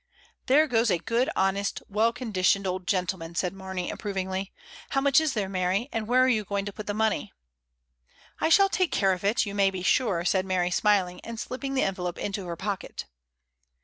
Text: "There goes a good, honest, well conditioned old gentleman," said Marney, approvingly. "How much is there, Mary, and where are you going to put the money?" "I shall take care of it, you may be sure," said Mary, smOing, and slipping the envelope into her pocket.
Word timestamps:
"There 0.47 0.65
goes 0.65 0.89
a 0.89 0.97
good, 0.97 1.29
honest, 1.35 1.83
well 1.87 2.11
conditioned 2.11 2.65
old 2.65 2.87
gentleman," 2.87 3.35
said 3.35 3.53
Marney, 3.53 3.91
approvingly. 3.91 4.51
"How 4.89 4.99
much 4.99 5.21
is 5.21 5.33
there, 5.35 5.47
Mary, 5.47 5.89
and 5.91 6.07
where 6.07 6.23
are 6.23 6.27
you 6.27 6.43
going 6.43 6.65
to 6.65 6.73
put 6.73 6.87
the 6.87 6.95
money?" 6.95 7.31
"I 8.39 8.49
shall 8.49 8.67
take 8.67 8.91
care 8.91 9.13
of 9.13 9.23
it, 9.23 9.45
you 9.45 9.53
may 9.53 9.69
be 9.69 9.83
sure," 9.83 10.25
said 10.25 10.43
Mary, 10.43 10.71
smOing, 10.71 11.19
and 11.23 11.39
slipping 11.39 11.75
the 11.75 11.83
envelope 11.83 12.17
into 12.17 12.47
her 12.47 12.55
pocket. 12.55 13.05